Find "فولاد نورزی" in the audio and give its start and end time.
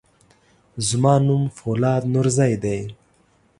1.57-2.55